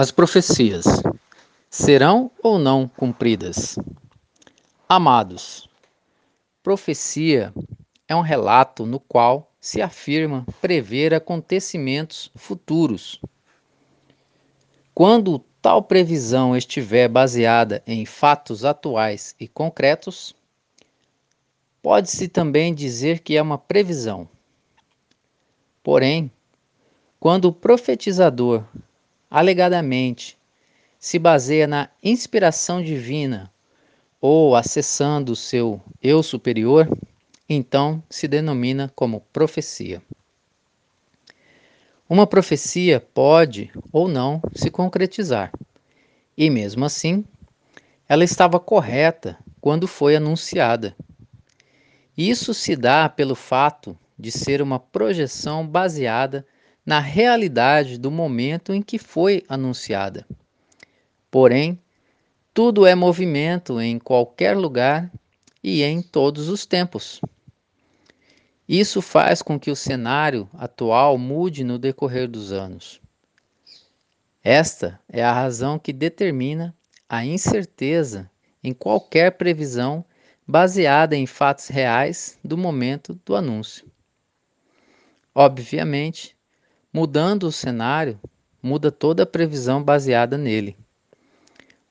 [0.00, 0.86] As profecias
[1.68, 3.78] serão ou não cumpridas?
[4.88, 5.68] Amados,
[6.62, 7.52] profecia
[8.08, 13.20] é um relato no qual se afirma prever acontecimentos futuros.
[14.94, 20.34] Quando tal previsão estiver baseada em fatos atuais e concretos,
[21.82, 24.26] pode-se também dizer que é uma previsão.
[25.82, 26.32] Porém,
[27.18, 28.64] quando o profetizador
[29.30, 30.36] alegadamente
[30.98, 33.50] se baseia na inspiração divina
[34.20, 36.86] ou acessando o seu eu superior,
[37.48, 40.02] então se denomina como profecia.
[42.08, 45.52] Uma profecia pode ou não se concretizar,
[46.36, 47.24] e mesmo assim,
[48.08, 50.94] ela estava correta quando foi anunciada.
[52.18, 56.44] Isso se dá pelo fato de ser uma projeção baseada
[56.84, 60.26] na realidade do momento em que foi anunciada.
[61.30, 61.78] Porém,
[62.52, 65.10] tudo é movimento em qualquer lugar
[65.62, 67.20] e em todos os tempos.
[68.68, 73.00] Isso faz com que o cenário atual mude no decorrer dos anos.
[74.42, 76.74] Esta é a razão que determina
[77.08, 78.30] a incerteza
[78.62, 80.04] em qualquer previsão
[80.46, 83.90] baseada em fatos reais do momento do anúncio.
[85.34, 86.36] Obviamente,
[86.92, 88.18] Mudando o cenário,
[88.60, 90.76] muda toda a previsão baseada nele.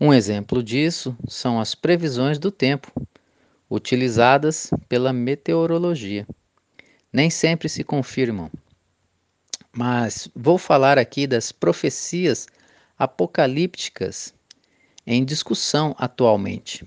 [0.00, 2.90] Um exemplo disso são as previsões do tempo,
[3.70, 6.26] utilizadas pela meteorologia.
[7.12, 8.50] Nem sempre se confirmam.
[9.72, 12.48] Mas vou falar aqui das profecias
[12.98, 14.34] apocalípticas
[15.06, 16.84] em discussão atualmente.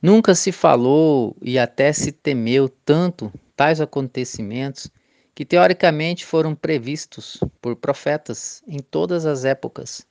[0.00, 4.90] Nunca se falou e até se temeu tanto tais acontecimentos
[5.34, 10.06] que teoricamente foram previstos por profetas em todas as épocas,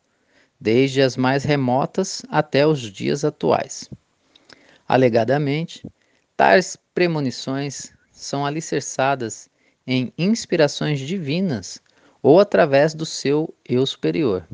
[0.59, 3.89] desde as mais remotas até os dias atuais.
[4.87, 5.85] Alegadamente,
[6.35, 9.49] tais premonições são alicerçadas
[9.85, 11.81] em inspirações divinas
[12.21, 14.47] ou através do seu eu superior.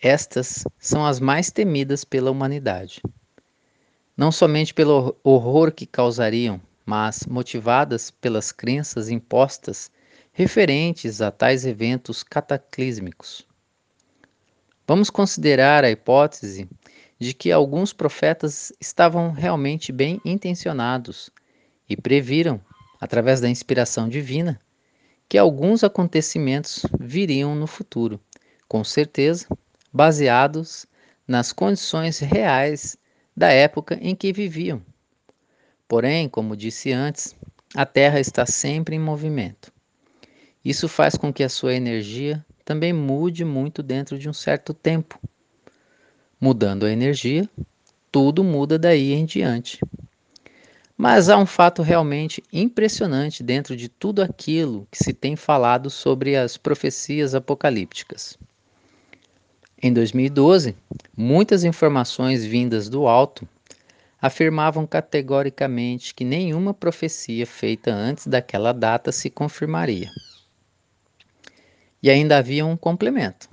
[0.00, 3.00] Estas são as mais temidas pela humanidade.
[4.16, 9.90] Não somente pelo horror que causariam, mas motivadas pelas crenças impostas
[10.32, 13.44] referentes a tais eventos cataclísmicos.
[14.86, 16.68] Vamos considerar a hipótese
[17.18, 21.28] de que alguns profetas estavam realmente bem intencionados
[21.88, 22.60] e previram,
[23.00, 24.60] através da inspiração divina,
[25.28, 28.20] que alguns acontecimentos viriam no futuro,
[28.68, 29.48] com certeza
[29.92, 30.86] baseados
[31.26, 32.96] nas condições reais
[33.36, 34.80] da época em que viviam.
[35.88, 37.34] Porém, como disse antes,
[37.74, 39.72] a Terra está sempre em movimento.
[40.64, 45.20] Isso faz com que a sua energia também mude muito dentro de um certo tempo.
[46.40, 47.48] Mudando a energia,
[48.10, 49.78] tudo muda daí em diante.
[50.96, 56.34] Mas há um fato realmente impressionante dentro de tudo aquilo que se tem falado sobre
[56.34, 58.36] as profecias apocalípticas.
[59.80, 60.74] Em 2012,
[61.16, 63.46] muitas informações vindas do alto
[64.20, 70.10] afirmavam categoricamente que nenhuma profecia feita antes daquela data se confirmaria.
[72.02, 73.48] E ainda havia um complemento.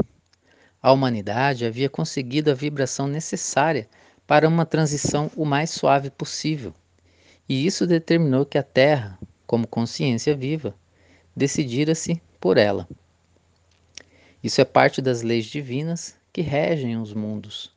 [0.81, 3.88] A humanidade havia conseguido a vibração necessária
[4.25, 6.74] para uma transição o mais suave possível,
[7.47, 10.74] e isso determinou que a Terra, como consciência viva,
[11.35, 12.88] decidira-se por ela.
[14.41, 17.72] Isso é parte das leis divinas que regem os mundos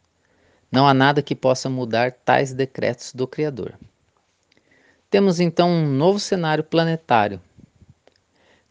[0.76, 3.72] não há nada que possa mudar tais decretos do Criador.
[5.08, 7.40] Temos então um novo cenário planetário.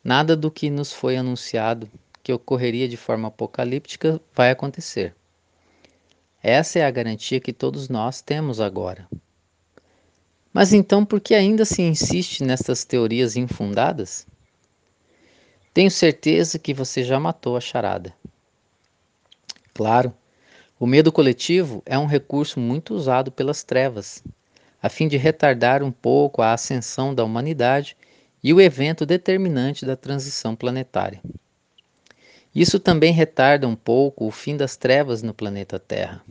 [0.03, 1.89] Nada do que nos foi anunciado
[2.21, 5.15] que ocorreria de forma apocalíptica vai acontecer.
[6.43, 9.07] Essa é a garantia que todos nós temos agora.
[10.53, 14.27] Mas então por que ainda se insiste nestas teorias infundadas?
[15.73, 18.13] Tenho certeza que você já matou a charada.
[19.73, 20.13] Claro,
[20.77, 24.21] o medo coletivo é um recurso muito usado pelas trevas,
[24.81, 27.95] a fim de retardar um pouco a ascensão da humanidade
[28.43, 31.21] e o evento determinante da transição planetária.
[32.53, 36.21] Isso também retarda um pouco o fim das trevas no planeta Terra.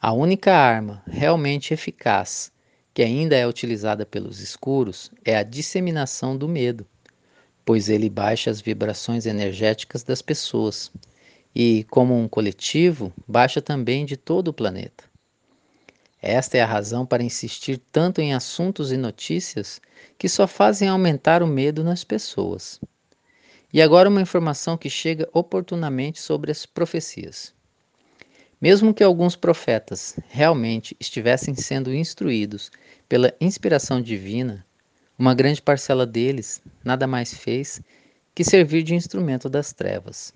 [0.00, 2.50] A única arma realmente eficaz
[2.92, 6.84] que ainda é utilizada pelos escuros é a disseminação do medo,
[7.64, 10.90] pois ele baixa as vibrações energéticas das pessoas
[11.54, 15.04] e, como um coletivo, baixa também de todo o planeta.
[16.20, 19.80] Esta é a razão para insistir tanto em assuntos e notícias
[20.16, 22.80] que só fazem aumentar o medo nas pessoas.
[23.72, 27.52] E agora uma informação que chega oportunamente sobre as profecias.
[28.60, 32.70] Mesmo que alguns profetas realmente estivessem sendo instruídos
[33.08, 34.64] pela inspiração divina,
[35.18, 37.82] uma grande parcela deles nada mais fez
[38.32, 40.32] que servir de instrumento das trevas.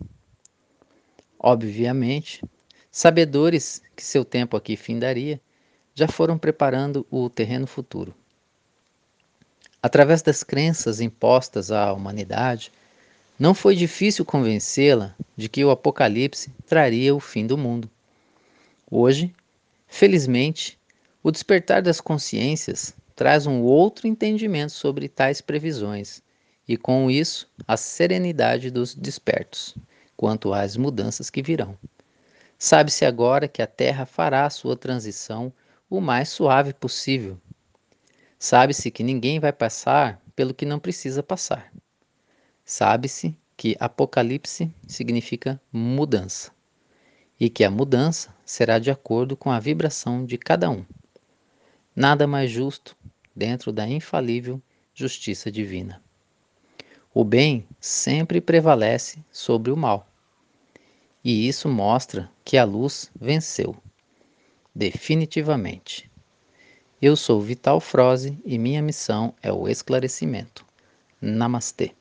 [1.39, 2.43] Obviamente,
[2.91, 5.41] sabedores que seu tempo aqui findaria,
[5.95, 8.15] já foram preparando o terreno futuro.
[9.83, 12.73] Através das crenças impostas à humanidade,
[13.39, 17.91] não foi difícil convencê-la de que o Apocalipse traria o fim do mundo.
[18.91, 19.35] Hoje,
[19.87, 20.79] felizmente,
[21.23, 26.23] o despertar das consciências traz um outro entendimento sobre tais previsões
[26.67, 29.75] e, com isso, a serenidade dos despertos
[30.17, 31.77] quanto às mudanças que virão.
[32.59, 35.53] Sabe-se agora que a Terra fará a sua transição
[35.91, 37.39] o mais suave possível.
[38.39, 41.73] Sabe-se que ninguém vai passar pelo que não precisa passar.
[42.65, 46.51] Sabe-se que Apocalipse significa mudança
[47.39, 50.85] e que a mudança será de acordo com a vibração de cada um.
[51.95, 52.97] Nada mais justo
[53.35, 54.61] dentro da infalível
[54.95, 56.03] justiça divina.
[57.19, 60.07] O bem sempre prevalece sobre o mal.
[61.25, 63.75] E isso mostra que a luz venceu.
[64.75, 66.11] Definitivamente.
[67.01, 70.63] Eu sou Vital Froze e minha missão é o esclarecimento.
[71.19, 71.93] Namastê.